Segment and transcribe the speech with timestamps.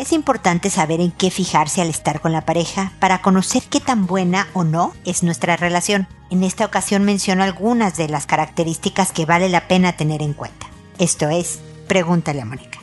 [0.00, 4.06] Es importante saber en qué fijarse al estar con la pareja para conocer qué tan
[4.06, 6.08] buena o no es nuestra relación.
[6.30, 10.68] En esta ocasión menciono algunas de las características que vale la pena tener en cuenta.
[10.98, 12.80] Esto es, pregúntale a Mónica.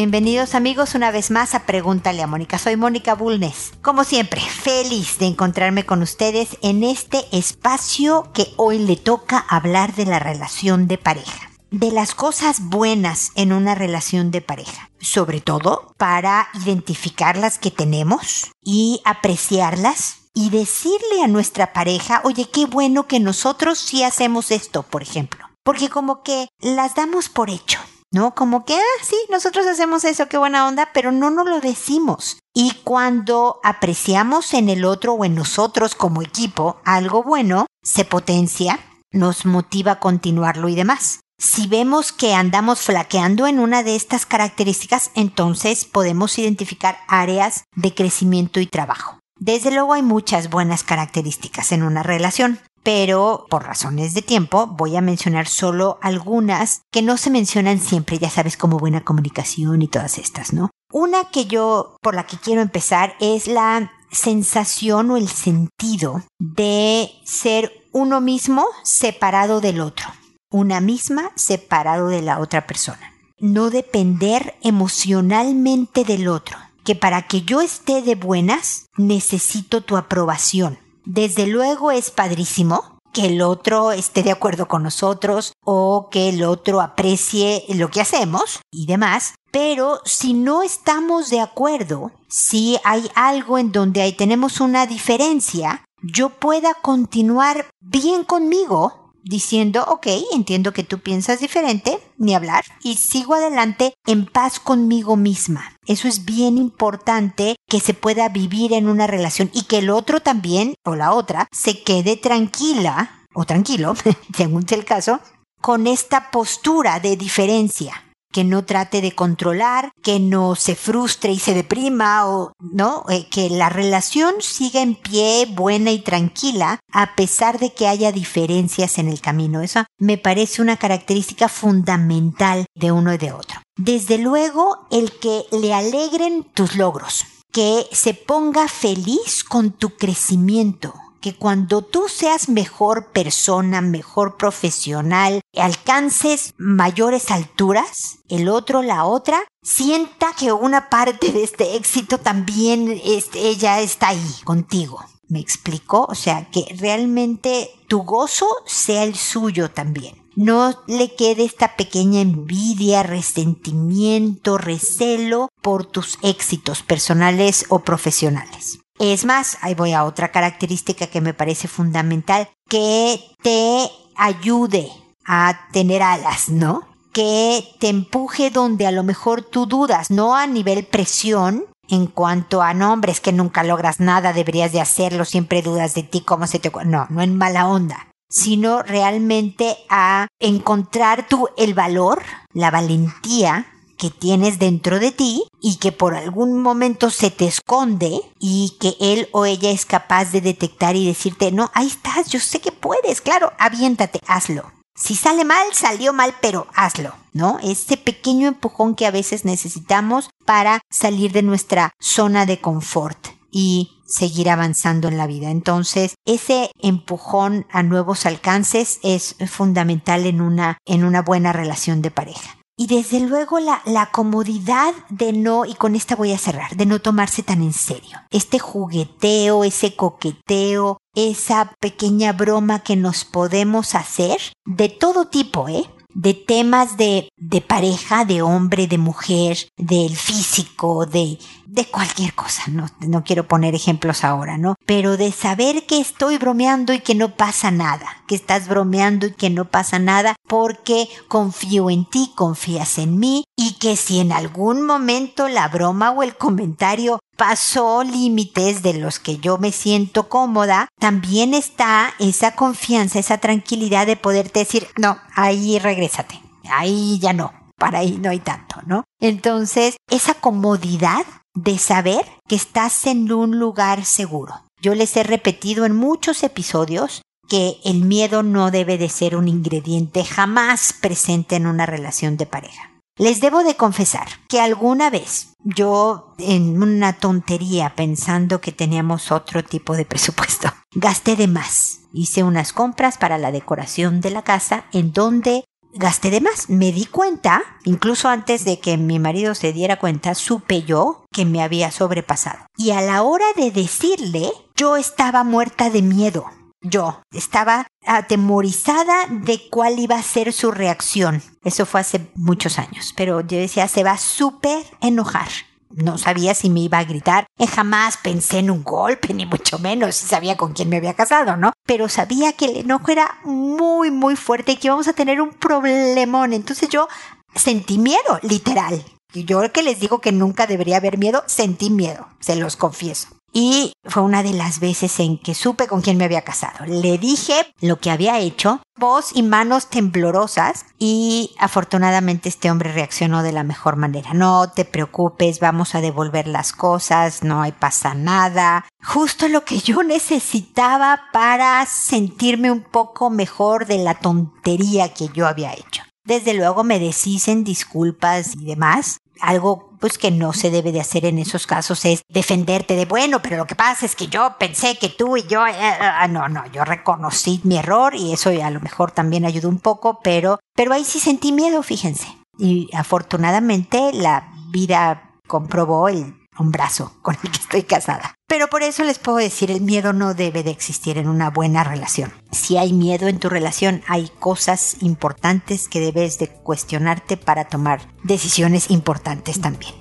[0.00, 2.56] Bienvenidos amigos una vez más a Pregúntale a Mónica.
[2.56, 3.74] Soy Mónica Bulnes.
[3.82, 9.94] Como siempre, feliz de encontrarme con ustedes en este espacio que hoy le toca hablar
[9.94, 11.50] de la relación de pareja.
[11.70, 14.88] De las cosas buenas en una relación de pareja.
[15.00, 22.48] Sobre todo para identificar las que tenemos y apreciarlas y decirle a nuestra pareja, oye,
[22.50, 25.44] qué bueno que nosotros sí hacemos esto, por ejemplo.
[25.62, 27.78] Porque como que las damos por hecho
[28.10, 28.34] ¿no?
[28.34, 32.38] Como que, ah, sí, nosotros hacemos eso, qué buena onda, pero no nos lo decimos.
[32.54, 38.80] Y cuando apreciamos en el otro o en nosotros como equipo algo bueno, se potencia,
[39.12, 41.20] nos motiva a continuarlo y demás.
[41.38, 47.94] Si vemos que andamos flaqueando en una de estas características, entonces podemos identificar áreas de
[47.94, 49.18] crecimiento y trabajo.
[49.38, 54.96] Desde luego hay muchas buenas características en una relación, pero por razones de tiempo voy
[54.96, 59.88] a mencionar solo algunas que no se mencionan siempre, ya sabes, como buena comunicación y
[59.88, 60.70] todas estas, ¿no?
[60.92, 67.10] Una que yo, por la que quiero empezar, es la sensación o el sentido de
[67.24, 70.06] ser uno mismo separado del otro,
[70.50, 73.14] una misma separado de la otra persona.
[73.38, 80.78] No depender emocionalmente del otro, que para que yo esté de buenas necesito tu aprobación
[81.04, 86.44] desde luego es padrísimo que el otro esté de acuerdo con nosotros o que el
[86.44, 89.34] otro aprecie lo que hacemos y demás.
[89.50, 95.84] Pero si no estamos de acuerdo, si hay algo en donde ahí tenemos una diferencia,
[96.02, 102.96] yo pueda continuar bien conmigo diciendo, ok, entiendo que tú piensas diferente, ni hablar, y
[102.96, 105.76] sigo adelante en paz conmigo misma.
[105.86, 110.20] Eso es bien importante que se pueda vivir en una relación y que el otro
[110.20, 113.94] también, o la otra, se quede tranquila, o tranquilo,
[114.36, 115.20] según sea el caso,
[115.60, 121.38] con esta postura de diferencia que no trate de controlar, que no se frustre y
[121.38, 127.14] se deprima o no, eh, que la relación siga en pie, buena y tranquila, a
[127.14, 129.60] pesar de que haya diferencias en el camino.
[129.60, 133.60] Eso me parece una característica fundamental de uno y de otro.
[133.76, 140.94] Desde luego, el que le alegren tus logros, que se ponga feliz con tu crecimiento,
[141.20, 149.40] que cuando tú seas mejor persona, mejor profesional, alcances mayores alturas, el otro, la otra,
[149.62, 153.00] sienta que una parte de este éxito también
[153.34, 155.04] ella está ahí contigo.
[155.28, 156.06] ¿Me explico?
[156.08, 160.16] O sea, que realmente tu gozo sea el suyo también.
[160.34, 168.80] No le quede esta pequeña envidia, resentimiento, recelo por tus éxitos personales o profesionales.
[169.00, 174.90] Es más, ahí voy a otra característica que me parece fundamental, que te ayude
[175.24, 176.86] a tener alas, ¿no?
[177.10, 182.60] Que te empuje donde a lo mejor tú dudas, no a nivel presión, en cuanto
[182.60, 186.58] a nombres que nunca logras nada, deberías de hacerlo, siempre dudas de ti, cómo se
[186.58, 186.70] te...
[186.84, 192.22] No, no en mala onda, sino realmente a encontrar tú el valor,
[192.52, 193.66] la valentía
[194.00, 198.96] que tienes dentro de ti y que por algún momento se te esconde y que
[198.98, 202.72] él o ella es capaz de detectar y decirte, no, ahí estás, yo sé que
[202.72, 204.72] puedes, claro, aviéntate, hazlo.
[204.96, 207.58] Si sale mal, salió mal, pero hazlo, ¿no?
[207.62, 213.98] Este pequeño empujón que a veces necesitamos para salir de nuestra zona de confort y
[214.06, 215.50] seguir avanzando en la vida.
[215.50, 222.10] Entonces, ese empujón a nuevos alcances es fundamental en una, en una buena relación de
[222.10, 222.59] pareja.
[222.80, 226.86] Y desde luego la, la, comodidad de no, y con esta voy a cerrar, de
[226.86, 228.16] no tomarse tan en serio.
[228.30, 235.90] Este jugueteo, ese coqueteo, esa pequeña broma que nos podemos hacer, de todo tipo, ¿eh?
[236.14, 242.64] De temas de, de pareja, de hombre, de mujer, del físico, de, de cualquier cosa.
[242.68, 244.74] No, no quiero poner ejemplos ahora, ¿no?
[244.86, 249.32] Pero de saber que estoy bromeando y que no pasa nada, que estás bromeando y
[249.32, 254.32] que no pasa nada porque confío en ti, confías en mí y que si en
[254.32, 260.28] algún momento la broma o el comentario pasó límites de los que yo me siento
[260.28, 266.38] cómoda, también está esa confianza, esa tranquilidad de poderte decir, no, ahí regrésate,
[266.70, 269.04] ahí ya no, para ahí no hay tanto, ¿no?
[269.22, 274.52] Entonces, esa comodidad de saber que estás en un lugar seguro.
[274.82, 279.48] Yo les he repetido en muchos episodios que el miedo no debe de ser un
[279.48, 282.89] ingrediente jamás presente en una relación de pareja.
[283.20, 289.62] Les debo de confesar que alguna vez yo en una tontería pensando que teníamos otro
[289.62, 291.98] tipo de presupuesto, gasté de más.
[292.14, 296.70] Hice unas compras para la decoración de la casa en donde gasté de más.
[296.70, 301.44] Me di cuenta, incluso antes de que mi marido se diera cuenta, supe yo que
[301.44, 302.60] me había sobrepasado.
[302.78, 306.46] Y a la hora de decirle, yo estaba muerta de miedo.
[306.80, 311.42] Yo estaba atemorizada de cuál iba a ser su reacción.
[311.62, 315.48] Eso fue hace muchos años, pero yo decía, se va a súper enojar.
[315.90, 317.46] No sabía si me iba a gritar.
[317.58, 320.14] Eh, jamás pensé en un golpe, ni mucho menos.
[320.14, 321.72] Sabía con quién me había casado, ¿no?
[321.84, 325.50] Pero sabía que el enojo era muy, muy fuerte y que íbamos a tener un
[325.50, 326.52] problemón.
[326.52, 327.08] Entonces yo
[327.56, 329.04] sentí miedo, literal.
[329.34, 333.28] Yo que les digo que nunca debería haber miedo, sentí miedo, se los confieso.
[333.52, 336.86] Y fue una de las veces en que supe con quién me había casado.
[336.86, 343.42] Le dije lo que había hecho, voz y manos temblorosas, y afortunadamente este hombre reaccionó
[343.42, 344.34] de la mejor manera.
[344.34, 348.84] No te preocupes, vamos a devolver las cosas, no hay pasa nada.
[349.02, 355.46] Justo lo que yo necesitaba para sentirme un poco mejor de la tontería que yo
[355.46, 356.02] había hecho.
[356.24, 361.26] Desde luego me deshicen disculpas y demás, algo pues que no se debe de hacer
[361.26, 364.96] en esos casos es defenderte de bueno, pero lo que pasa es que yo pensé
[364.96, 368.50] que tú y yo, eh, eh, ah, no, no, yo reconocí mi error y eso
[368.50, 372.26] a lo mejor también ayudó un poco, pero, pero ahí sí sentí miedo, fíjense.
[372.58, 378.34] Y afortunadamente la vida comprobó el un brazo con el que estoy casada.
[378.46, 381.84] Pero por eso les puedo decir, el miedo no debe de existir en una buena
[381.84, 382.32] relación.
[382.50, 388.00] Si hay miedo en tu relación, hay cosas importantes que debes de cuestionarte para tomar
[388.24, 389.99] decisiones importantes también.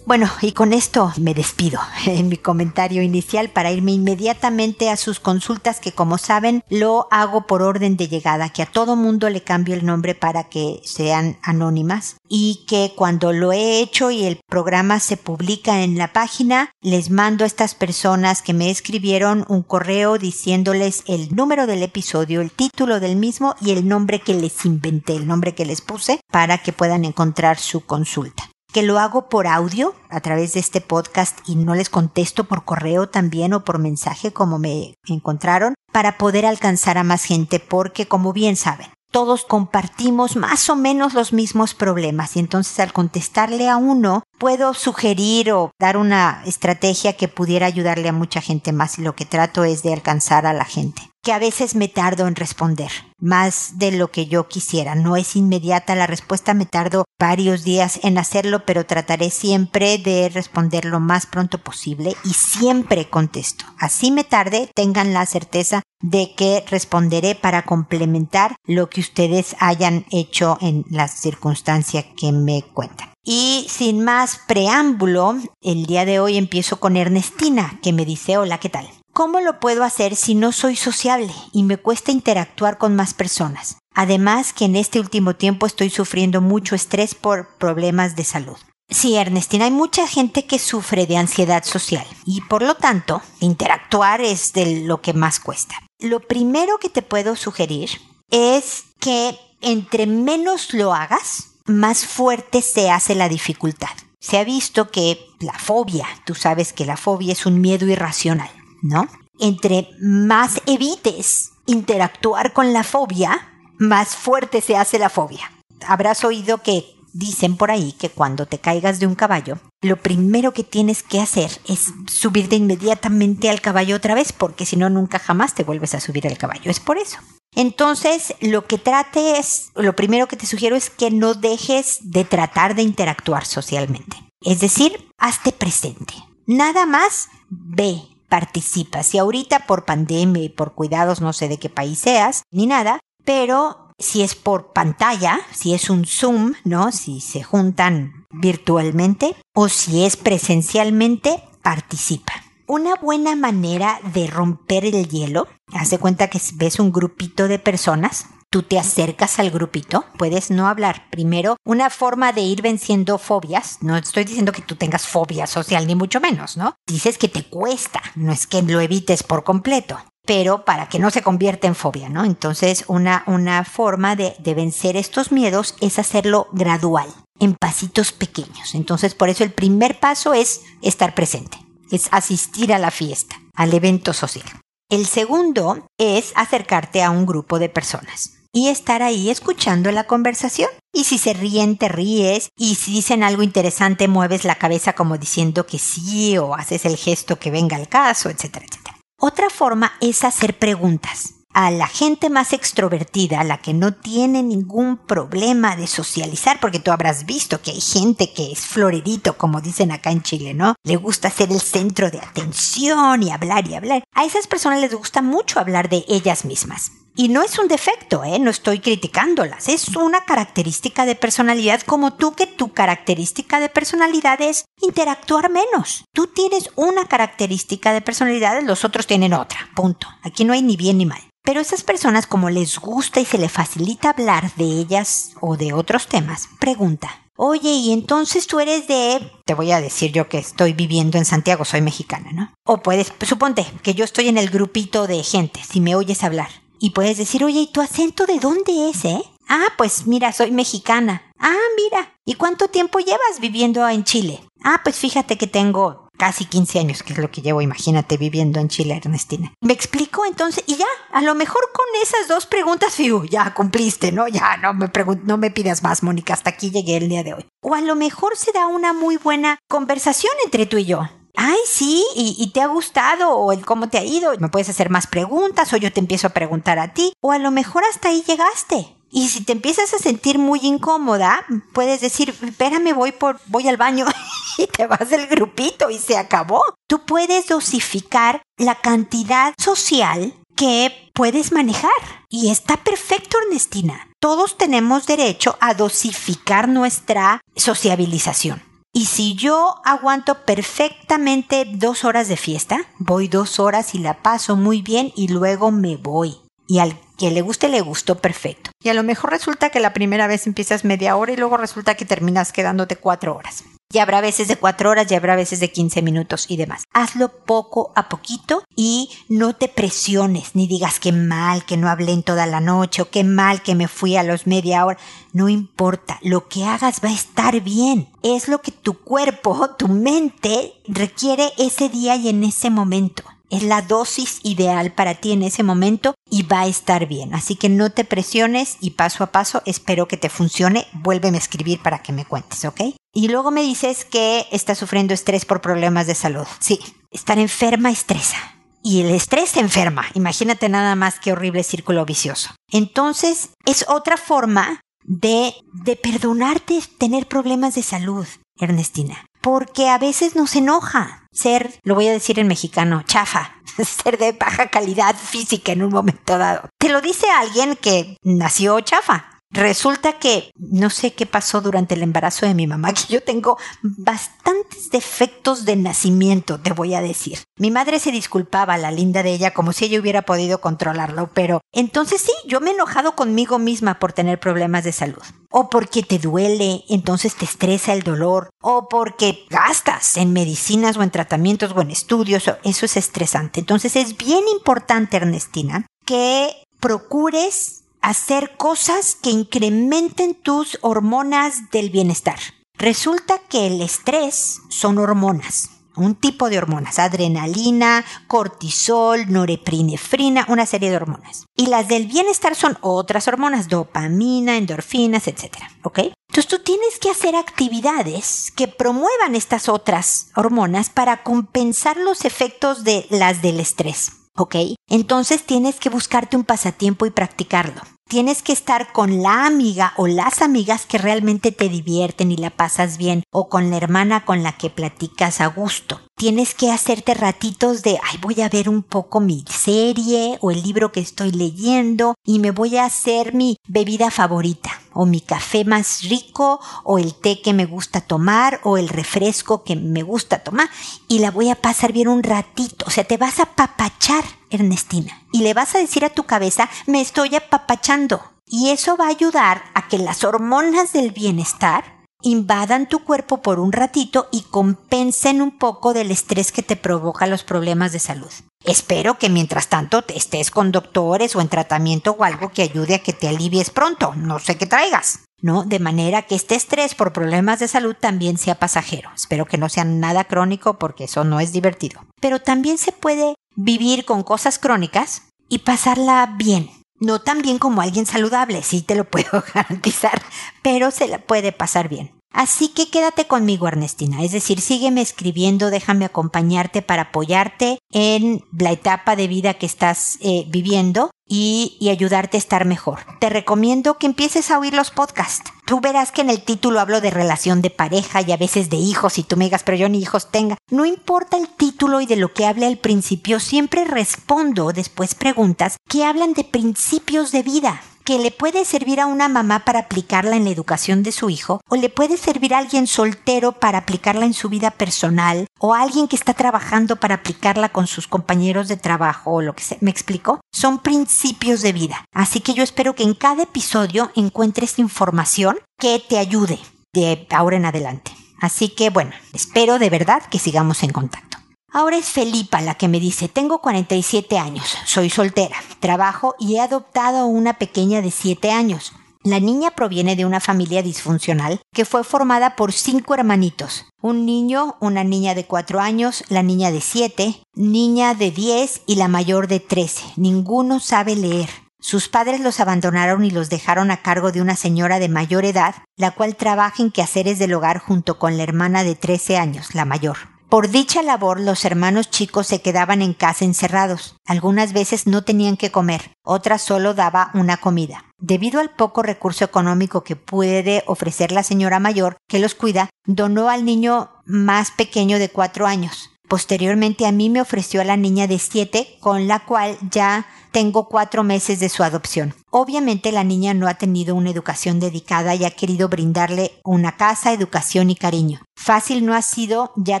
[0.04, 1.80] Bueno, y con esto me despido.
[2.06, 7.46] En mi comentario inicial para irme inmediatamente a sus consultas que como saben lo hago
[7.46, 11.38] por orden de llegada, que a todo mundo le cambio el nombre para que sean
[11.42, 16.70] anónimas y que cuando lo he hecho y el programa se publica en la página,
[16.80, 22.40] les mando a estas personas que me escribieron un correo diciéndoles el número del episodio,
[22.40, 26.20] el título del mismo y el nombre que les inventé, el nombre que les puse
[26.30, 30.80] para que puedan encontrar su consulta que lo hago por audio a través de este
[30.80, 36.18] podcast y no les contesto por correo también o por mensaje como me encontraron para
[36.18, 41.34] poder alcanzar a más gente porque como bien saben, todos compartimos más o menos los
[41.34, 47.28] mismos problemas y entonces al contestarle a uno puedo sugerir o dar una estrategia que
[47.28, 50.64] pudiera ayudarle a mucha gente más y lo que trato es de alcanzar a la
[50.64, 54.96] gente que a veces me tardo en responder, más de lo que yo quisiera.
[54.96, 60.28] No es inmediata la respuesta, me tardo varios días en hacerlo, pero trataré siempre de
[60.28, 63.64] responder lo más pronto posible y siempre contesto.
[63.78, 70.04] Así me tarde, tengan la certeza de que responderé para complementar lo que ustedes hayan
[70.10, 73.12] hecho en las circunstancias que me cuentan.
[73.24, 78.58] Y sin más preámbulo, el día de hoy empiezo con Ernestina, que me dice hola,
[78.58, 78.90] ¿qué tal?
[79.12, 83.76] ¿Cómo lo puedo hacer si no soy sociable y me cuesta interactuar con más personas?
[83.94, 88.56] Además que en este último tiempo estoy sufriendo mucho estrés por problemas de salud.
[88.88, 94.22] Sí, Ernestina, hay mucha gente que sufre de ansiedad social y por lo tanto interactuar
[94.22, 95.74] es de lo que más cuesta.
[95.98, 97.90] Lo primero que te puedo sugerir
[98.30, 103.90] es que entre menos lo hagas, más fuerte se hace la dificultad.
[104.20, 108.50] Se ha visto que la fobia, tú sabes que la fobia es un miedo irracional
[108.82, 109.08] ¿no?
[109.38, 113.48] Entre más evites interactuar con la fobia,
[113.78, 115.50] más fuerte se hace la fobia.
[115.86, 120.52] Habrás oído que dicen por ahí que cuando te caigas de un caballo, lo primero
[120.52, 125.18] que tienes que hacer es subirte inmediatamente al caballo otra vez, porque si no, nunca
[125.18, 126.70] jamás te vuelves a subir al caballo.
[126.70, 127.18] Es por eso.
[127.54, 132.74] Entonces, lo que trates, lo primero que te sugiero es que no dejes de tratar
[132.74, 134.16] de interactuar socialmente.
[134.40, 136.14] Es decir, hazte presente.
[136.46, 139.02] Nada más ve, participa.
[139.02, 142.98] Si ahorita por pandemia y por cuidados no sé de qué país seas, ni nada,
[143.26, 146.92] pero si es por pantalla, si es un Zoom, ¿no?
[146.92, 152.32] Si se juntan virtualmente o si es presencialmente, participa.
[152.66, 158.28] Una buena manera de romper el hielo, hace cuenta que ves un grupito de personas,
[158.52, 161.06] tú te acercas al grupito, puedes no hablar.
[161.10, 165.86] Primero, una forma de ir venciendo fobias, no estoy diciendo que tú tengas fobia social
[165.86, 166.76] ni mucho menos, ¿no?
[166.86, 171.10] Dices que te cuesta, no es que lo evites por completo pero para que no
[171.10, 172.24] se convierta en fobia, ¿no?
[172.24, 177.08] Entonces, una, una forma de, de vencer estos miedos es hacerlo gradual,
[177.40, 178.76] en pasitos pequeños.
[178.76, 181.58] Entonces, por eso el primer paso es estar presente.
[181.90, 184.46] es asistir a la fiesta, al evento social.
[184.88, 190.68] El segundo es acercarte a un grupo de personas y estar ahí escuchando la conversación.
[190.92, 192.50] Y si se ríen, te ríes.
[192.56, 196.96] Y si dicen algo interesante, mueves la cabeza como diciendo que sí o haces el
[196.96, 198.98] gesto que venga al caso, etcétera, etcétera.
[199.18, 201.34] Otra forma es hacer preguntas.
[201.54, 206.78] A la gente más extrovertida, a la que no tiene ningún problema de socializar, porque
[206.78, 210.74] tú habrás visto que hay gente que es florerito, como dicen acá en Chile, ¿no?
[210.82, 214.02] Le gusta ser el centro de atención y hablar y hablar.
[214.14, 216.92] A esas personas les gusta mucho hablar de ellas mismas.
[217.14, 218.38] Y no es un defecto, ¿eh?
[218.38, 224.40] no estoy criticándolas, es una característica de personalidad como tú que tu característica de personalidad
[224.40, 226.04] es interactuar menos.
[226.14, 230.06] Tú tienes una característica de personalidad, los otros tienen otra, punto.
[230.22, 231.20] Aquí no hay ni bien ni mal.
[231.44, 235.72] Pero esas personas como les gusta y se le facilita hablar de ellas o de
[235.72, 237.22] otros temas, pregunta.
[237.36, 239.32] Oye, y entonces tú eres de...
[239.44, 242.54] Te voy a decir yo que estoy viviendo en Santiago, soy mexicana, ¿no?
[242.64, 246.61] O puedes, suponte que yo estoy en el grupito de gente, si me oyes hablar.
[246.82, 249.22] Y puedes decir, oye, ¿y tu acento de dónde es, eh?
[249.48, 251.22] Ah, pues mira, soy mexicana.
[251.38, 252.12] Ah, mira.
[252.24, 254.40] ¿Y cuánto tiempo llevas viviendo en Chile?
[254.64, 258.58] Ah, pues fíjate que tengo casi 15 años, que es lo que llevo, imagínate, viviendo
[258.58, 259.52] en Chile, Ernestina.
[259.60, 260.64] ¿Me explico entonces?
[260.66, 264.26] Y ya, a lo mejor con esas dos preguntas, fiu, ya cumpliste, ¿no?
[264.26, 264.90] Ya no me,
[265.22, 267.46] no me pidas más, Mónica, hasta aquí llegué el día de hoy.
[267.62, 271.58] O a lo mejor se da una muy buena conversación entre tú y yo ay,
[271.66, 275.06] sí, y, te ha gustado, o el cómo te ha ido, me puedes hacer más
[275.06, 278.22] preguntas, o yo te empiezo a preguntar a ti, o a lo mejor hasta ahí
[278.26, 278.96] llegaste.
[279.10, 283.76] Y si te empiezas a sentir muy incómoda, puedes decir, espérame, voy por, voy al
[283.76, 284.06] baño
[284.58, 286.62] y te vas del grupito y se acabó.
[286.88, 291.90] Tú puedes dosificar la cantidad social que puedes manejar.
[292.30, 294.08] Y está perfecto, Ernestina.
[294.18, 298.62] Todos tenemos derecho a dosificar nuestra sociabilización.
[298.94, 304.54] Y si yo aguanto perfectamente dos horas de fiesta, voy dos horas y la paso
[304.54, 306.36] muy bien y luego me voy.
[306.68, 308.70] Y al que le guste, le gustó perfecto.
[308.82, 311.94] Y a lo mejor resulta que la primera vez empiezas media hora y luego resulta
[311.94, 313.64] que terminas quedándote cuatro horas.
[313.92, 316.84] Y habrá veces de cuatro horas, y habrá veces de 15 minutos y demás.
[316.92, 322.12] Hazlo poco a poquito y no te presiones, ni digas que mal que no hablé
[322.12, 324.98] en toda la noche o qué mal que me fui a los media hora.
[325.32, 328.08] No importa, lo que hagas va a estar bien.
[328.22, 333.62] Es lo que tu cuerpo, tu mente requiere ese día y en ese momento es
[333.62, 337.34] la dosis ideal para ti en ese momento y va a estar bien.
[337.34, 340.86] Así que no te presiones y paso a paso espero que te funcione.
[340.94, 342.80] Vuélveme a escribir para que me cuentes, ¿ok?
[343.12, 346.46] Y luego me dices que estás sufriendo estrés por problemas de salud.
[346.60, 346.80] Sí,
[347.10, 348.38] estar enferma estresa.
[348.82, 350.06] Y el estrés te enferma.
[350.14, 352.54] Imagínate nada más qué horrible círculo vicioso.
[352.72, 355.54] Entonces, es otra forma de,
[355.84, 358.26] de perdonarte tener problemas de salud,
[358.58, 359.26] Ernestina.
[359.42, 364.32] Porque a veces nos enoja ser, lo voy a decir en mexicano, chafa, ser de
[364.32, 366.68] baja calidad física en un momento dado.
[366.78, 369.31] Te lo dice alguien que nació chafa.
[369.52, 373.58] Resulta que no sé qué pasó durante el embarazo de mi mamá, que yo tengo
[373.82, 377.40] bastantes defectos de nacimiento, te voy a decir.
[377.58, 381.60] Mi madre se disculpaba, la linda de ella, como si ella hubiera podido controlarlo, pero
[381.72, 385.22] entonces sí, yo me he enojado conmigo misma por tener problemas de salud.
[385.50, 391.02] O porque te duele, entonces te estresa el dolor, o porque gastas en medicinas o
[391.02, 393.60] en tratamientos o en estudios, eso es estresante.
[393.60, 402.38] Entonces es bien importante, Ernestina, que procures hacer cosas que incrementen tus hormonas del bienestar.
[402.76, 410.90] Resulta que el estrés son hormonas, un tipo de hormonas, adrenalina, cortisol, norepinefrina, una serie
[410.90, 411.46] de hormonas.
[411.56, 415.58] Y las del bienestar son otras hormonas, dopamina, endorfinas, etc.
[415.84, 416.00] ¿Ok?
[416.28, 422.84] Entonces tú tienes que hacer actividades que promuevan estas otras hormonas para compensar los efectos
[422.84, 424.12] de las del estrés.
[424.36, 424.56] ¿ok?
[424.88, 427.82] Entonces tienes que buscarte un pasatiempo y practicarlo.
[428.12, 432.50] Tienes que estar con la amiga o las amigas que realmente te divierten y la
[432.50, 435.98] pasas bien o con la hermana con la que platicas a gusto.
[436.14, 440.62] Tienes que hacerte ratitos de, ay, voy a ver un poco mi serie o el
[440.62, 445.64] libro que estoy leyendo y me voy a hacer mi bebida favorita o mi café
[445.64, 450.40] más rico o el té que me gusta tomar o el refresco que me gusta
[450.40, 450.68] tomar
[451.08, 452.84] y la voy a pasar bien un ratito.
[452.86, 456.68] O sea, te vas a papachar, Ernestina, y le vas a decir a tu cabeza,
[456.86, 458.22] me estoy apapachando.
[458.46, 463.60] Y eso va a ayudar a que las hormonas del bienestar invadan tu cuerpo por
[463.60, 468.30] un ratito y compensen un poco del estrés que te provoca los problemas de salud.
[468.64, 473.02] Espero que mientras tanto estés con doctores o en tratamiento o algo que ayude a
[473.02, 474.14] que te alivies pronto.
[474.14, 475.20] No sé qué traigas.
[475.42, 475.64] ¿no?
[475.64, 479.10] De manera que este estrés por problemas de salud también sea pasajero.
[479.14, 482.06] Espero que no sea nada crónico porque eso no es divertido.
[482.20, 486.70] Pero también se puede vivir con cosas crónicas y pasarla bien.
[487.02, 490.22] No tan bien como alguien saludable, sí te lo puedo garantizar,
[490.62, 492.12] pero se la puede pasar bien.
[492.30, 494.22] Así que quédate conmigo, Ernestina.
[494.22, 500.16] Es decir, sígueme escribiendo, déjame acompañarte para apoyarte en la etapa de vida que estás
[500.22, 503.00] eh, viviendo y, ayudarte a estar mejor.
[503.18, 505.50] Te recomiendo que empieces a oír los podcasts.
[505.64, 508.76] Tú verás que en el título hablo de relación de pareja y a veces de
[508.76, 510.58] hijos y tú me digas, pero yo ni hijos tenga.
[510.68, 515.76] No importa el título y de lo que hable al principio, siempre respondo después preguntas
[515.88, 520.36] que hablan de principios de vida que le puede servir a una mamá para aplicarla
[520.36, 524.26] en la educación de su hijo, o le puede servir a alguien soltero para aplicarla
[524.26, 528.68] en su vida personal, o a alguien que está trabajando para aplicarla con sus compañeros
[528.68, 529.78] de trabajo, o lo que sea.
[529.80, 530.40] ¿Me explico?
[530.52, 532.04] Son principios de vida.
[532.12, 536.58] Así que yo espero que en cada episodio encuentres información que te ayude
[536.92, 538.12] de ahora en adelante.
[538.40, 541.41] Así que bueno, espero de verdad que sigamos en contacto.
[541.74, 546.60] Ahora es Felipa la que me dice, tengo 47 años, soy soltera, trabajo y he
[546.60, 548.92] adoptado una pequeña de 7 años.
[549.24, 553.86] La niña proviene de una familia disfuncional que fue formada por cinco hermanitos.
[554.02, 558.96] Un niño, una niña de 4 años, la niña de 7, niña de 10 y
[558.96, 560.14] la mayor de 13.
[560.16, 561.48] Ninguno sabe leer.
[561.80, 565.76] Sus padres los abandonaron y los dejaron a cargo de una señora de mayor edad,
[565.96, 569.86] la cual trabaja en quehaceres del hogar junto con la hermana de 13 años, la
[569.86, 570.31] mayor.
[570.52, 574.16] Por dicha labor los hermanos chicos se quedaban en casa encerrados.
[574.26, 578.04] Algunas veces no tenían que comer, otras solo daba una comida.
[578.18, 583.48] Debido al poco recurso económico que puede ofrecer la señora mayor que los cuida, donó
[583.48, 586.10] al niño más pequeño de cuatro años.
[586.28, 590.88] Posteriormente a mí me ofreció a la niña de siete, con la cual ya tengo
[590.88, 592.34] cuatro meses de su adopción.
[592.50, 597.32] Obviamente la niña no ha tenido una educación dedicada y ha querido brindarle una casa,
[597.32, 598.40] educación y cariño.
[598.54, 600.00] Fácil no ha sido ya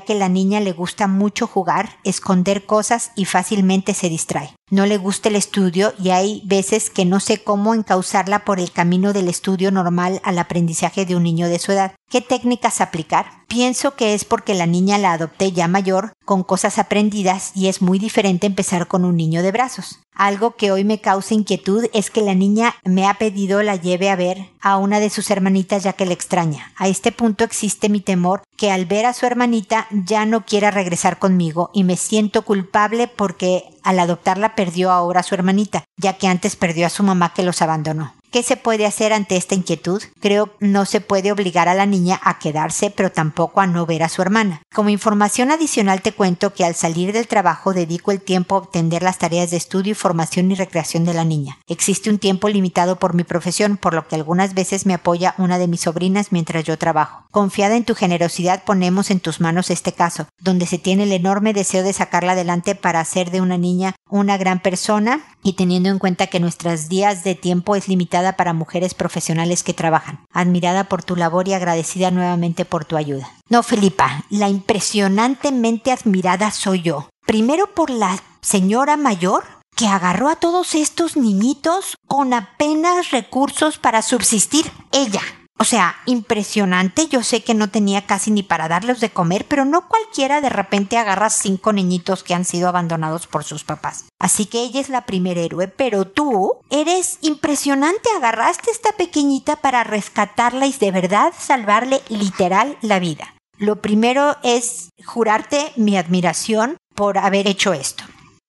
[0.00, 4.54] que la niña le gusta mucho jugar, esconder cosas y fácilmente se distrae.
[4.70, 8.70] No le gusta el estudio y hay veces que no sé cómo encauzarla por el
[8.70, 11.94] camino del estudio normal al aprendizaje de un niño de su edad.
[12.08, 13.26] ¿Qué técnicas aplicar?
[13.48, 17.82] Pienso que es porque la niña la adopté ya mayor, con cosas aprendidas y es
[17.82, 20.00] muy diferente empezar con un niño de brazos.
[20.14, 24.10] Algo que hoy me causa inquietud es que la niña me ha pedido la lleve
[24.10, 26.72] a ver a una de sus hermanitas ya que la extraña.
[26.76, 30.70] A este punto existe mi temor que al ver a su hermanita ya no quiera
[30.70, 36.18] regresar conmigo y me siento culpable porque al adoptarla perdió ahora a su hermanita, ya
[36.18, 38.12] que antes perdió a su mamá que los abandonó.
[38.32, 40.02] ¿Qué se puede hacer ante esta inquietud?
[40.18, 44.02] Creo no se puede obligar a la niña a quedarse, pero tampoco a no ver
[44.02, 44.62] a su hermana.
[44.74, 49.02] Como información adicional te cuento que al salir del trabajo dedico el tiempo a obtener
[49.02, 51.58] las tareas de estudio, formación y recreación de la niña.
[51.68, 55.58] Existe un tiempo limitado por mi profesión, por lo que algunas veces me apoya una
[55.58, 57.26] de mis sobrinas mientras yo trabajo.
[57.30, 61.52] Confiada en tu generosidad ponemos en tus manos este caso, donde se tiene el enorme
[61.52, 65.98] deseo de sacarla adelante para hacer de una niña una gran persona y teniendo en
[65.98, 70.20] cuenta que nuestros días de tiempo es limitada para mujeres profesionales que trabajan.
[70.32, 73.30] Admirada por tu labor y agradecida nuevamente por tu ayuda.
[73.48, 77.08] No, Felipa, la impresionantemente admirada soy yo.
[77.26, 79.44] Primero por la señora mayor
[79.76, 85.22] que agarró a todos estos niñitos con apenas recursos para subsistir ella.
[85.58, 87.06] O sea, impresionante.
[87.06, 90.48] Yo sé que no tenía casi ni para darles de comer, pero no cualquiera de
[90.48, 94.06] repente agarra cinco niñitos que han sido abandonados por sus papás.
[94.18, 98.08] Así que ella es la primer héroe, pero tú eres impresionante.
[98.16, 103.34] Agarraste esta pequeñita para rescatarla y de verdad salvarle literal la vida.
[103.58, 108.02] Lo primero es jurarte mi admiración por haber hecho esto.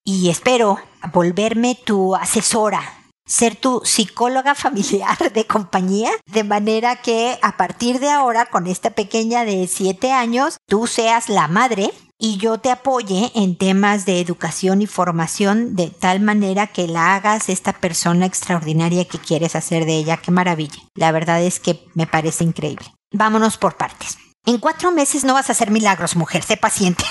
[0.03, 0.79] Y espero
[1.13, 3.02] volverme tu asesora
[3.33, 8.91] ser tu psicóloga familiar de compañía, de manera que a partir de ahora, con esta
[8.91, 14.21] pequeña de 7 años, tú seas la madre y yo te apoye en temas de
[14.21, 19.85] educación y formación de tal manera que la hagas esta persona extraordinaria que quieres hacer
[19.85, 20.17] de ella.
[20.17, 20.79] Qué maravilla.
[20.95, 22.85] La verdad es que me parece increíble.
[23.11, 24.17] Vámonos por partes.
[24.45, 27.05] En cuatro meses no vas a hacer milagros, mujer, sé paciente.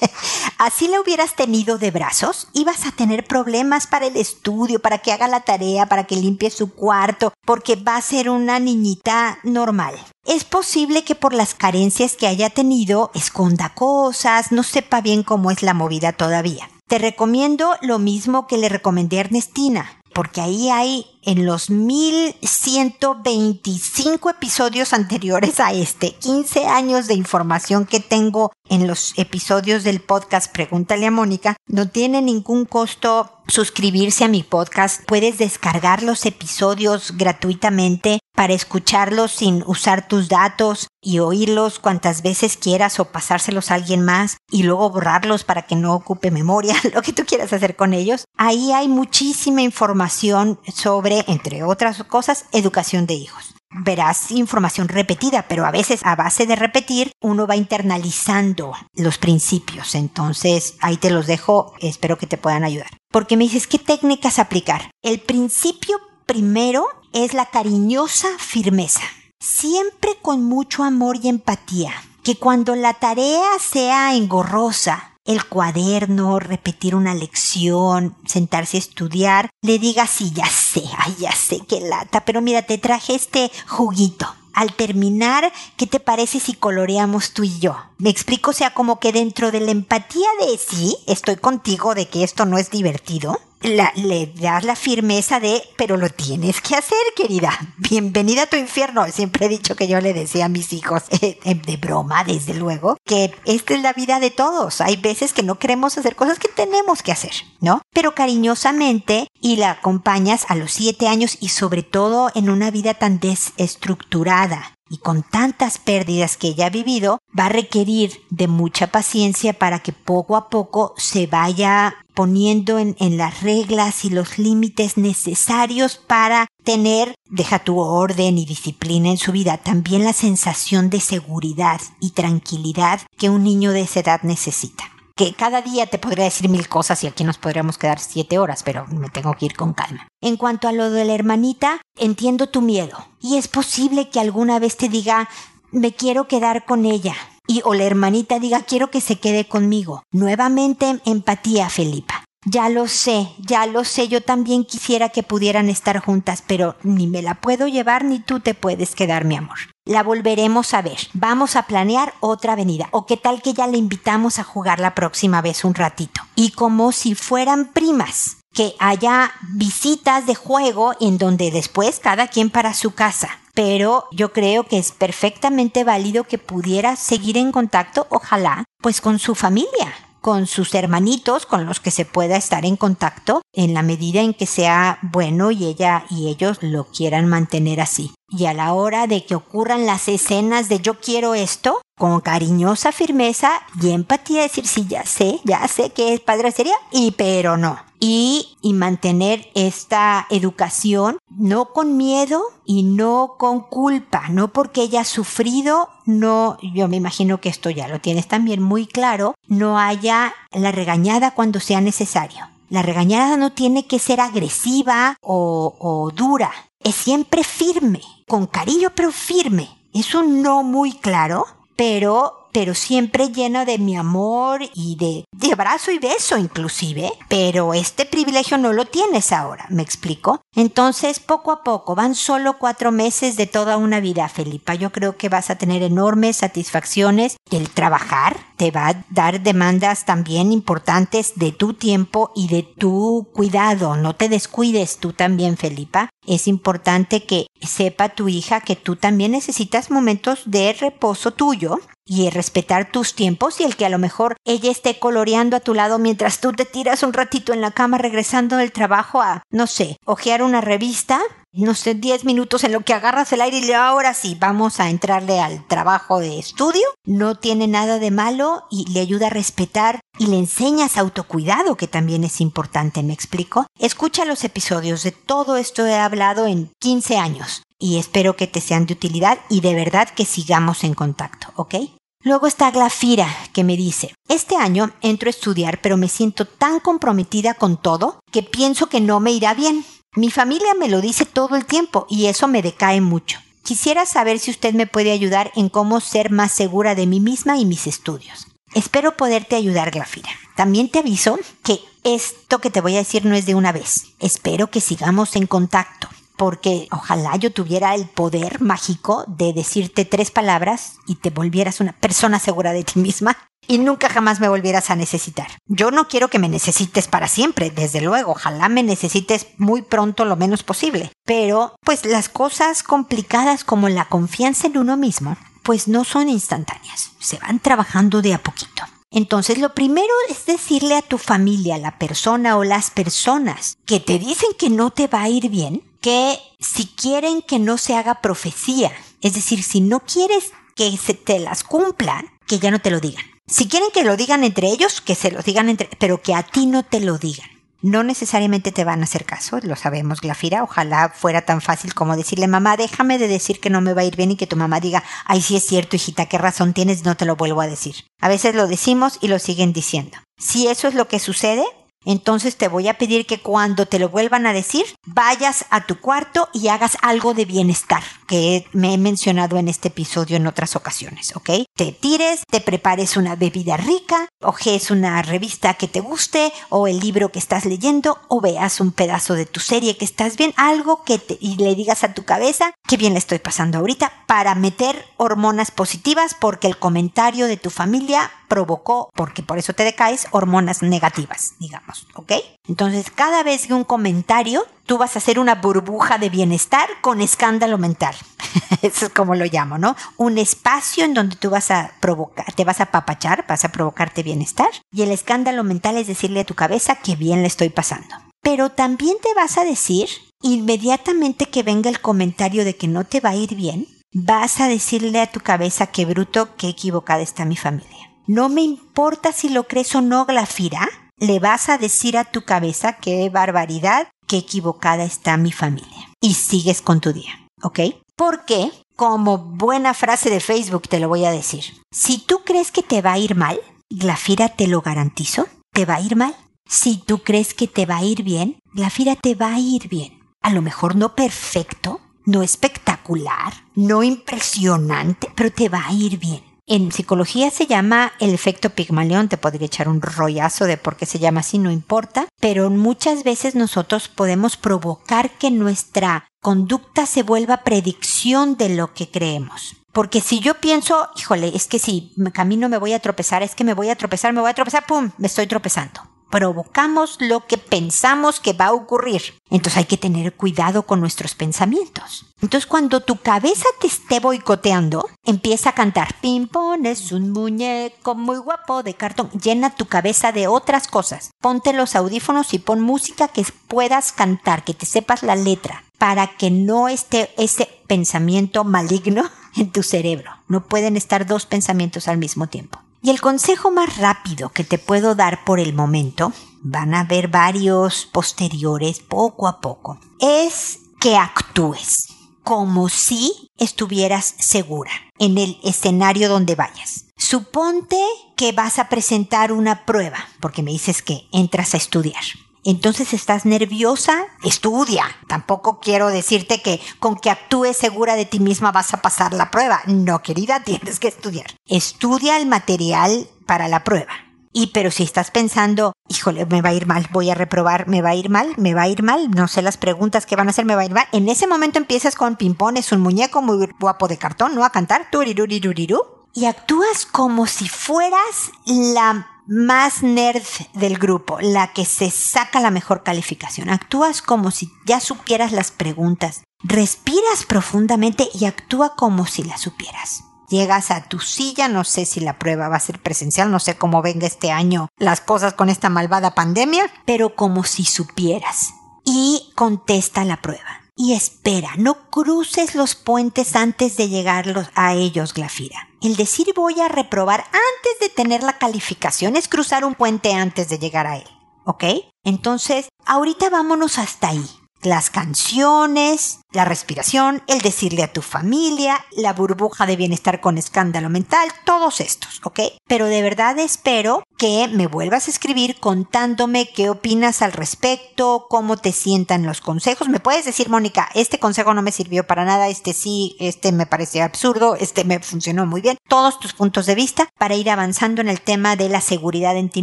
[0.58, 5.12] Así la hubieras tenido de brazos, ibas a tener problemas para el estudio, para que
[5.12, 9.94] haga la tarea, para que limpie su cuarto, porque va a ser una niñita normal.
[10.24, 15.50] Es posible que por las carencias que haya tenido esconda cosas, no sepa bien cómo
[15.50, 16.70] es la movida todavía.
[16.88, 24.30] Te recomiendo lo mismo que le recomendé a Ernestina, porque ahí hay en los 1125
[24.30, 30.52] episodios anteriores a este, 15 años de información que tengo en los episodios del podcast
[30.52, 35.02] Pregúntale a Mónica, no tiene ningún costo suscribirse a mi podcast.
[35.06, 42.56] Puedes descargar los episodios gratuitamente para escucharlos sin usar tus datos y oírlos cuantas veces
[42.56, 47.02] quieras o pasárselos a alguien más y luego borrarlos para que no ocupe memoria, lo
[47.02, 48.24] que tú quieras hacer con ellos.
[48.36, 55.64] Ahí hay muchísima información sobre, entre otras cosas, educación de hijos verás información repetida, pero
[55.64, 59.94] a veces a base de repetir uno va internalizando los principios.
[59.94, 62.90] Entonces ahí te los dejo, espero que te puedan ayudar.
[63.10, 64.90] Porque me dices, ¿qué técnicas aplicar?
[65.02, 69.02] El principio primero es la cariñosa firmeza,
[69.40, 71.92] siempre con mucho amor y empatía.
[72.22, 79.78] Que cuando la tarea sea engorrosa, el cuaderno, repetir una lección, sentarse a estudiar, le
[79.78, 84.26] diga sí, ya sé, ay, ya sé qué lata, pero mira, te traje este juguito.
[84.52, 87.76] Al terminar, ¿qué te parece si coloreamos tú y yo?
[87.98, 92.08] Me explico, o sea, como que dentro de la empatía de sí, estoy contigo de
[92.08, 96.76] que esto no es divertido, la, le das la firmeza de, pero lo tienes que
[96.76, 97.52] hacer, querida.
[97.78, 99.06] Bienvenida a tu infierno.
[99.12, 102.96] Siempre he dicho que yo le decía a mis hijos, eh, de broma, desde luego,
[103.04, 104.80] que esta es la vida de todos.
[104.80, 107.82] Hay veces que no queremos hacer cosas que tenemos que hacer, ¿no?
[107.92, 112.94] Pero cariñosamente y la acompañas a los siete años y sobre todo en una vida
[112.94, 118.88] tan desestructurada y con tantas pérdidas que ella ha vivido, va a requerir de mucha
[118.88, 124.98] paciencia para que poco a poco se vaya poniendo en, las reglas y los límites
[124.98, 131.00] necesarios para tener, deja tu orden y disciplina en su vida, también la sensación de
[131.00, 134.89] seguridad y tranquilidad que un niño de esa edad necesita
[135.20, 138.62] que cada día te podría decir mil cosas y aquí nos podríamos quedar siete horas,
[138.62, 140.08] pero me tengo que ir con calma.
[140.22, 144.58] En cuanto a lo de la hermanita, entiendo tu miedo y es posible que alguna
[144.58, 145.28] vez te diga
[145.72, 147.14] me quiero quedar con ella
[147.46, 150.02] y o la hermanita diga quiero que se quede conmigo.
[150.10, 152.24] Nuevamente empatía, Felipa.
[152.46, 157.06] Ya lo sé, ya lo sé, yo también quisiera que pudieran estar juntas, pero ni
[157.06, 159.58] me la puedo llevar ni tú te puedes quedar, mi amor.
[159.86, 160.98] La volveremos a ver.
[161.14, 162.88] Vamos a planear otra venida.
[162.92, 166.20] O qué tal que ya le invitamos a jugar la próxima vez un ratito.
[166.36, 168.36] Y como si fueran primas.
[168.52, 174.32] Que haya visitas de juego en donde después cada quien para su casa pero yo
[174.32, 179.92] creo que es perfectamente válido que pudiera seguir en contacto, ojalá, pues con su familia,
[180.20, 184.34] con sus hermanitos con los que se pueda estar en contacto en la medida en
[184.34, 188.12] que sea bueno y ella y ellos lo quieran mantener así.
[188.30, 192.92] Y a la hora de que ocurran las escenas de yo quiero esto, con cariñosa
[192.92, 197.56] firmeza y empatía decir sí, ya sé, ya sé que es padre sería y pero
[197.56, 204.82] no y, y mantener esta educación no con miedo y no con culpa, no porque
[204.82, 209.34] ella ha sufrido, no, yo me imagino que esto ya lo tienes también muy claro,
[209.46, 212.48] no haya la regañada cuando sea necesario.
[212.70, 218.92] La regañada no tiene que ser agresiva o, o dura, es siempre firme, con cariño
[218.94, 219.68] pero firme.
[219.92, 225.52] Es un no muy claro, pero pero siempre lleno de mi amor y de, de
[225.52, 227.12] abrazo y beso inclusive.
[227.28, 230.40] Pero este privilegio no lo tienes ahora, ¿me explico?
[230.56, 234.74] Entonces, poco a poco, van solo cuatro meses de toda una vida, Felipa.
[234.74, 237.36] Yo creo que vas a tener enormes satisfacciones.
[237.50, 243.28] El trabajar te va a dar demandas también importantes de tu tiempo y de tu
[243.32, 243.96] cuidado.
[243.96, 246.10] No te descuides tú también, Felipa.
[246.26, 252.28] Es importante que sepa tu hija que tú también necesitas momentos de reposo tuyo y
[252.30, 255.98] respetar tus tiempos y el que a lo mejor ella esté coloreando a tu lado
[255.98, 259.96] mientras tú te tiras un ratito en la cama regresando del trabajo a, no sé,
[260.04, 261.20] ojear una revista,
[261.52, 264.88] no sé, 10 minutos en lo que agarras el aire y ahora sí, vamos a
[264.88, 266.82] entrarle al trabajo de estudio.
[267.04, 271.88] No tiene nada de malo y le ayuda a respetar y le enseñas autocuidado, que
[271.88, 273.66] también es importante, ¿me explico?
[273.78, 278.60] Escucha los episodios de todo esto he hablado en 15 años y espero que te
[278.60, 281.74] sean de utilidad y de verdad que sigamos en contacto, ¿ok?
[282.22, 286.78] Luego está Glafira, que me dice, este año entro a estudiar, pero me siento tan
[286.78, 289.86] comprometida con todo que pienso que no me irá bien.
[290.16, 293.38] Mi familia me lo dice todo el tiempo y eso me decae mucho.
[293.62, 297.58] Quisiera saber si usted me puede ayudar en cómo ser más segura de mí misma
[297.58, 298.48] y mis estudios.
[298.74, 300.30] Espero poderte ayudar, Glafira.
[300.56, 304.06] También te aviso que esto que te voy a decir no es de una vez.
[304.18, 306.08] Espero que sigamos en contacto
[306.40, 311.92] porque ojalá yo tuviera el poder mágico de decirte tres palabras y te volvieras una
[311.92, 313.36] persona segura de ti misma
[313.68, 315.48] y nunca jamás me volvieras a necesitar.
[315.66, 320.24] Yo no quiero que me necesites para siempre, desde luego, ojalá me necesites muy pronto
[320.24, 321.12] lo menos posible.
[321.26, 327.10] Pero, pues las cosas complicadas como la confianza en uno mismo, pues no son instantáneas,
[327.18, 328.82] se van trabajando de a poquito.
[329.12, 334.18] Entonces, lo primero es decirle a tu familia, la persona o las personas que te
[334.18, 338.20] dicen que no te va a ir bien, que si quieren que no se haga
[338.20, 342.90] profecía, es decir, si no quieres que se te las cumplan, que ya no te
[342.90, 343.24] lo digan.
[343.46, 346.42] Si quieren que lo digan entre ellos, que se lo digan entre, pero que a
[346.42, 347.48] ti no te lo digan.
[347.82, 350.62] No necesariamente te van a hacer caso, lo sabemos, Glafira.
[350.62, 354.04] Ojalá fuera tan fácil como decirle, mamá, déjame de decir que no me va a
[354.04, 357.04] ir bien y que tu mamá diga, ay, sí es cierto, hijita, qué razón tienes,
[357.04, 357.94] no te lo vuelvo a decir.
[358.20, 360.18] A veces lo decimos y lo siguen diciendo.
[360.38, 361.64] Si eso es lo que sucede,
[362.04, 366.00] entonces te voy a pedir que cuando te lo vuelvan a decir, vayas a tu
[366.00, 370.76] cuarto y hagas algo de bienestar, que me he mencionado en este episodio en otras
[370.76, 371.50] ocasiones, ¿ok?
[371.76, 377.00] Te tires, te prepares una bebida rica, ojes una revista que te guste, o el
[377.00, 381.04] libro que estás leyendo, o veas un pedazo de tu serie que estás bien, algo
[381.04, 384.54] que te, y le digas a tu cabeza, qué bien le estoy pasando ahorita, para
[384.54, 390.26] meter hormonas positivas, porque el comentario de tu familia provocó, porque por eso te decaes,
[390.32, 392.32] hormonas negativas, digamos, ¿ok?
[392.68, 397.20] Entonces, cada vez que un comentario, tú vas a hacer una burbuja de bienestar con
[397.20, 398.14] escándalo mental.
[398.82, 399.96] eso es como lo llamo, ¿no?
[400.16, 404.24] Un espacio en donde tú vas a provocar, te vas a papachar, vas a provocarte
[404.24, 408.14] bienestar, y el escándalo mental es decirle a tu cabeza que bien le estoy pasando.
[408.42, 410.08] Pero también te vas a decir,
[410.42, 414.66] inmediatamente que venga el comentario de que no te va a ir bien, vas a
[414.66, 418.09] decirle a tu cabeza que bruto, que equivocada está mi familia.
[418.26, 420.88] No me importa si lo crees o no, Glafira.
[421.18, 426.08] Le vas a decir a tu cabeza qué barbaridad, qué equivocada está mi familia.
[426.20, 427.80] Y sigues con tu día, ¿ok?
[428.16, 432.82] Porque, como buena frase de Facebook te lo voy a decir, si tú crees que
[432.82, 436.34] te va a ir mal, Glafira te lo garantizo, te va a ir mal.
[436.68, 440.20] Si tú crees que te va a ir bien, Glafira te va a ir bien.
[440.42, 446.44] A lo mejor no perfecto, no espectacular, no impresionante, pero te va a ir bien.
[446.72, 451.04] En psicología se llama el efecto Pigmalión, te podría echar un rollazo de por qué
[451.04, 457.24] se llama así, no importa, pero muchas veces nosotros podemos provocar que nuestra conducta se
[457.24, 459.78] vuelva predicción de lo que creemos.
[459.92, 463.64] Porque si yo pienso, híjole, es que si camino me voy a tropezar, es que
[463.64, 465.10] me voy a tropezar, me voy a tropezar, ¡pum!
[465.18, 469.34] Me estoy tropezando provocamos lo que pensamos que va a ocurrir.
[469.50, 472.26] Entonces hay que tener cuidado con nuestros pensamientos.
[472.40, 478.38] Entonces cuando tu cabeza te esté boicoteando, empieza a cantar, Pimpón es un muñeco muy
[478.38, 479.30] guapo de cartón.
[479.32, 481.30] Llena tu cabeza de otras cosas.
[481.40, 486.28] Ponte los audífonos y pon música que puedas cantar, que te sepas la letra, para
[486.36, 489.24] que no esté ese pensamiento maligno
[489.56, 490.30] en tu cerebro.
[490.48, 492.80] No pueden estar dos pensamientos al mismo tiempo.
[493.02, 496.32] Y el consejo más rápido que te puedo dar por el momento,
[496.62, 502.08] van a haber varios posteriores poco a poco, es que actúes
[502.42, 507.06] como si estuvieras segura en el escenario donde vayas.
[507.16, 508.02] Suponte
[508.36, 512.22] que vas a presentar una prueba, porque me dices que entras a estudiar
[512.64, 515.04] entonces estás nerviosa, estudia.
[515.28, 519.50] Tampoco quiero decirte que con que actúes segura de ti misma vas a pasar la
[519.50, 519.80] prueba.
[519.86, 521.46] No, querida, tienes que estudiar.
[521.66, 524.12] Estudia el material para la prueba.
[524.52, 528.02] Y pero si estás pensando, híjole, me va a ir mal, voy a reprobar, me
[528.02, 530.48] va a ir mal, me va a ir mal, no sé las preguntas que van
[530.48, 531.06] a hacer, me va a ir mal.
[531.12, 534.64] En ese momento empiezas con pimpón, es un muñeco muy guapo de cartón, ¿no?
[534.64, 536.00] A cantar, turirurirurirú.
[536.32, 542.70] Y actúas como si fueras la más nerd del grupo, la que se saca la
[542.70, 543.68] mejor calificación.
[543.68, 546.44] Actúas como si ya supieras las preguntas.
[546.62, 550.22] Respiras profundamente y actúa como si las supieras.
[550.48, 553.76] Llegas a tu silla, no sé si la prueba va a ser presencial, no sé
[553.76, 558.74] cómo venga este año las cosas con esta malvada pandemia, pero como si supieras.
[559.04, 565.32] Y contesta la prueba y espera, no cruces los puentes antes de llegar a ellos,
[565.32, 565.88] Glafira.
[566.02, 570.68] El decir voy a reprobar antes de tener la calificación es cruzar un puente antes
[570.68, 571.26] de llegar a él.
[571.64, 571.84] ¿Ok?
[572.22, 579.32] Entonces, ahorita vámonos hasta ahí las canciones, la respiración, el decirle a tu familia, la
[579.32, 582.60] burbuja de bienestar con escándalo mental, todos estos, ¿ok?
[582.88, 588.78] Pero de verdad espero que me vuelvas a escribir contándome qué opinas al respecto, cómo
[588.78, 590.08] te sientan los consejos.
[590.08, 593.86] Me puedes decir, Mónica, este consejo no me sirvió para nada, este sí, este me
[593.86, 595.98] pareció absurdo, este me funcionó muy bien.
[596.08, 599.68] Todos tus puntos de vista para ir avanzando en el tema de la seguridad en
[599.68, 599.82] ti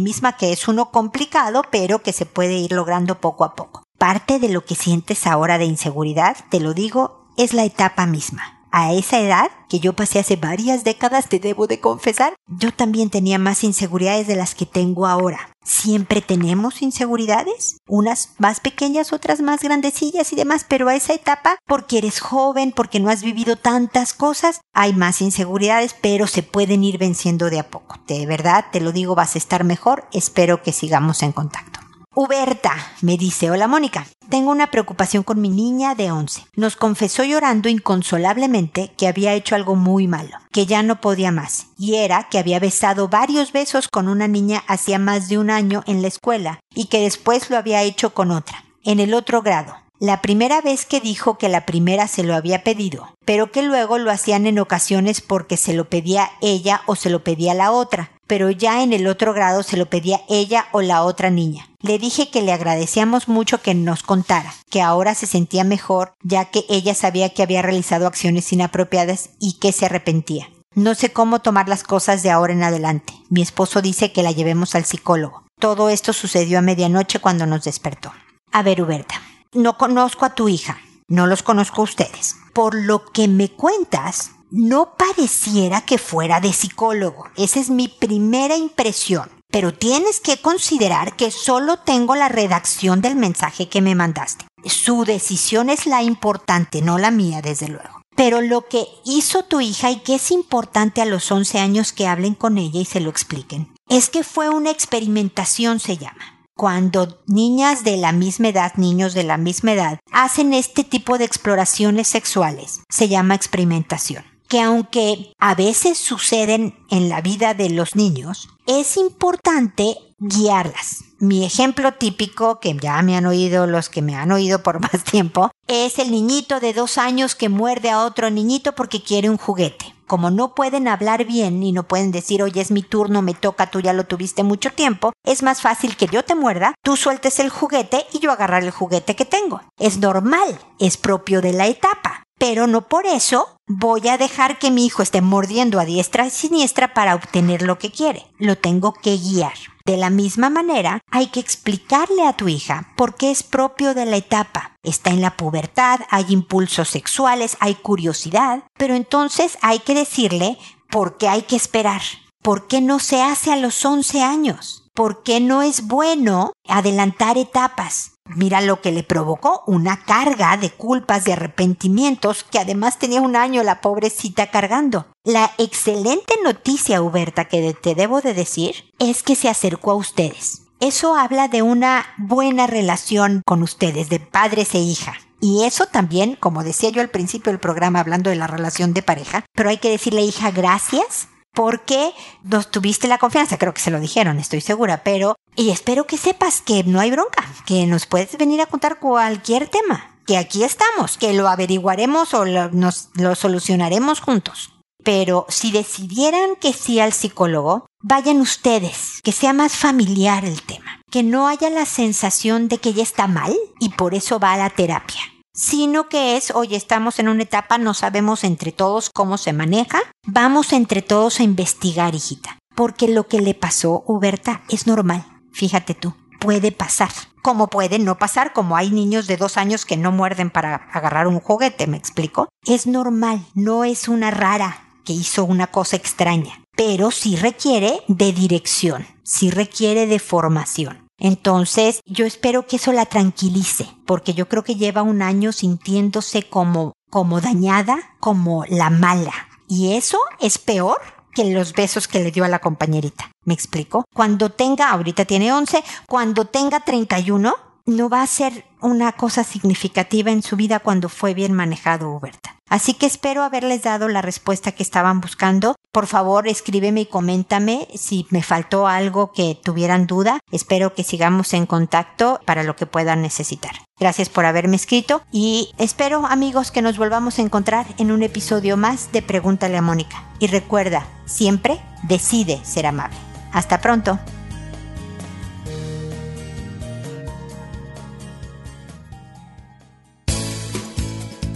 [0.00, 3.87] misma, que es uno complicado, pero que se puede ir logrando poco a poco.
[3.98, 8.62] Parte de lo que sientes ahora de inseguridad, te lo digo, es la etapa misma.
[8.70, 13.10] A esa edad, que yo pasé hace varias décadas, te debo de confesar, yo también
[13.10, 15.50] tenía más inseguridades de las que tengo ahora.
[15.64, 21.56] Siempre tenemos inseguridades, unas más pequeñas, otras más grandecillas y demás, pero a esa etapa,
[21.66, 26.84] porque eres joven, porque no has vivido tantas cosas, hay más inseguridades, pero se pueden
[26.84, 27.96] ir venciendo de a poco.
[28.06, 31.77] De verdad, te lo digo, vas a estar mejor, espero que sigamos en contacto.
[32.20, 36.46] Huberta me dice, hola Mónica, tengo una preocupación con mi niña de 11.
[36.56, 41.68] Nos confesó llorando inconsolablemente que había hecho algo muy malo, que ya no podía más,
[41.78, 45.84] y era que había besado varios besos con una niña hacía más de un año
[45.86, 49.76] en la escuela, y que después lo había hecho con otra, en el otro grado.
[50.00, 53.96] La primera vez que dijo que la primera se lo había pedido, pero que luego
[53.96, 58.10] lo hacían en ocasiones porque se lo pedía ella o se lo pedía la otra,
[58.26, 61.67] pero ya en el otro grado se lo pedía ella o la otra niña.
[61.80, 66.46] Le dije que le agradecíamos mucho que nos contara, que ahora se sentía mejor ya
[66.46, 70.50] que ella sabía que había realizado acciones inapropiadas y que se arrepentía.
[70.74, 73.12] No sé cómo tomar las cosas de ahora en adelante.
[73.30, 75.44] Mi esposo dice que la llevemos al psicólogo.
[75.60, 78.12] Todo esto sucedió a medianoche cuando nos despertó.
[78.50, 82.34] A ver, Huberta, no conozco a tu hija, no los conozco a ustedes.
[82.54, 87.26] Por lo que me cuentas, no pareciera que fuera de psicólogo.
[87.36, 89.37] Esa es mi primera impresión.
[89.50, 94.44] Pero tienes que considerar que solo tengo la redacción del mensaje que me mandaste.
[94.64, 98.02] Su decisión es la importante, no la mía, desde luego.
[98.14, 102.06] Pero lo que hizo tu hija y que es importante a los 11 años que
[102.06, 107.22] hablen con ella y se lo expliquen, es que fue una experimentación, se llama cuando
[107.28, 112.08] niñas de la misma edad, niños de la misma edad, hacen este tipo de exploraciones
[112.08, 112.80] sexuales.
[112.88, 118.96] Se llama experimentación que aunque a veces suceden en la vida de los niños, es
[118.96, 121.04] importante guiarlas.
[121.20, 125.04] Mi ejemplo típico, que ya me han oído los que me han oído por más
[125.04, 129.36] tiempo, es el niñito de dos años que muerde a otro niñito porque quiere un
[129.36, 129.94] juguete.
[130.06, 133.70] Como no pueden hablar bien y no pueden decir, oye, es mi turno, me toca,
[133.70, 137.38] tú ya lo tuviste mucho tiempo, es más fácil que yo te muerda, tú sueltes
[137.40, 139.60] el juguete y yo agarrar el juguete que tengo.
[139.78, 144.70] Es normal, es propio de la etapa pero no por eso voy a dejar que
[144.70, 148.26] mi hijo esté mordiendo a diestra y siniestra para obtener lo que quiere.
[148.38, 149.54] Lo tengo que guiar.
[149.84, 154.04] De la misma manera, hay que explicarle a tu hija por qué es propio de
[154.04, 154.76] la etapa.
[154.82, 160.58] Está en la pubertad, hay impulsos sexuales, hay curiosidad, pero entonces hay que decirle
[160.90, 162.02] por qué hay que esperar,
[162.42, 167.38] por qué no se hace a los 11 años, por qué no es bueno adelantar
[167.38, 173.20] etapas, Mira lo que le provocó, una carga de culpas, de arrepentimientos, que además tenía
[173.20, 175.06] un año la pobrecita cargando.
[175.24, 180.62] La excelente noticia, Huberta, que te debo de decir, es que se acercó a ustedes.
[180.80, 185.14] Eso habla de una buena relación con ustedes, de padres e hija.
[185.40, 189.02] Y eso también, como decía yo al principio del programa hablando de la relación de
[189.02, 193.90] pareja, pero hay que decirle, hija, gracias porque nos tuviste la confianza, creo que se
[193.90, 198.06] lo dijeron, estoy segura, pero y espero que sepas que no hay bronca, que nos
[198.06, 203.34] puedes venir a contar cualquier tema, que aquí estamos, que lo averiguaremos o nos lo
[203.34, 204.72] solucionaremos juntos.
[205.02, 211.02] Pero si decidieran que sí al psicólogo, vayan ustedes, que sea más familiar el tema,
[211.10, 214.58] que no haya la sensación de que ya está mal y por eso va a
[214.58, 215.22] la terapia
[215.58, 219.98] sino que es, oye, estamos en una etapa, no sabemos entre todos cómo se maneja,
[220.24, 225.94] vamos entre todos a investigar, hijita, porque lo que le pasó, Huberta, es normal, fíjate
[225.94, 227.10] tú, puede pasar.
[227.42, 231.26] Como puede no pasar, como hay niños de dos años que no muerden para agarrar
[231.26, 232.48] un juguete, ¿me explico?
[232.66, 238.32] Es normal, no es una rara que hizo una cosa extraña, pero sí requiere de
[238.32, 241.07] dirección, sí requiere de formación.
[241.18, 246.48] Entonces, yo espero que eso la tranquilice, porque yo creo que lleva un año sintiéndose
[246.48, 249.32] como, como dañada, como la mala.
[249.68, 250.98] Y eso es peor
[251.34, 253.30] que los besos que le dio a la compañerita.
[253.44, 254.04] ¿Me explico?
[254.14, 257.54] Cuando tenga, ahorita tiene 11, cuando tenga 31,
[257.88, 262.54] no va a ser una cosa significativa en su vida cuando fue bien manejado Huberta.
[262.68, 265.74] Así que espero haberles dado la respuesta que estaban buscando.
[265.90, 270.40] Por favor, escríbeme y coméntame si me faltó algo que tuvieran duda.
[270.52, 273.72] Espero que sigamos en contacto para lo que puedan necesitar.
[273.98, 278.76] Gracias por haberme escrito y espero amigos que nos volvamos a encontrar en un episodio
[278.76, 280.24] más de Pregúntale a Mónica.
[280.38, 283.16] Y recuerda, siempre decide ser amable.
[283.50, 284.18] Hasta pronto.